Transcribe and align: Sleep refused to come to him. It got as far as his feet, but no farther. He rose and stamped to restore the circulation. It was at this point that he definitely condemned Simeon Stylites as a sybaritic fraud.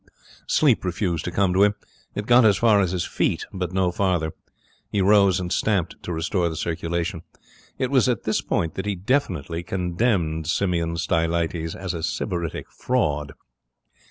Sleep 0.47 0.83
refused 0.83 1.25
to 1.25 1.31
come 1.31 1.53
to 1.53 1.61
him. 1.61 1.75
It 2.15 2.25
got 2.25 2.43
as 2.43 2.57
far 2.57 2.81
as 2.81 2.89
his 2.89 3.05
feet, 3.05 3.45
but 3.53 3.71
no 3.71 3.91
farther. 3.91 4.33
He 4.91 4.99
rose 4.99 5.39
and 5.39 5.53
stamped 5.53 6.01
to 6.01 6.11
restore 6.11 6.49
the 6.49 6.55
circulation. 6.55 7.21
It 7.77 7.91
was 7.91 8.09
at 8.09 8.23
this 8.23 8.41
point 8.41 8.73
that 8.73 8.87
he 8.87 8.95
definitely 8.95 9.61
condemned 9.61 10.47
Simeon 10.47 10.97
Stylites 10.97 11.75
as 11.75 11.93
a 11.93 12.01
sybaritic 12.01 12.71
fraud. 12.71 13.33